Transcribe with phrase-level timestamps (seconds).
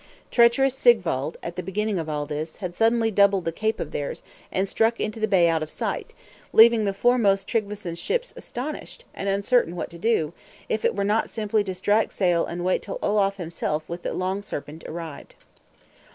[0.31, 4.23] Treacherous Sigwald, at the beginning of all this, had suddenly doubled that cape of theirs,
[4.51, 6.15] and struck into the bay out of sight,
[6.53, 10.33] leaving the foremost Tryggveson ships astonished, and uncertain what to do,
[10.67, 14.11] if it were not simply to strike sail and wait till Olaf himself with the
[14.11, 15.35] Long Serpent arrived.